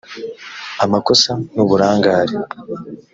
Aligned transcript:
amakosa 0.83 1.31
n 1.53 1.55
uburangare 1.63 2.35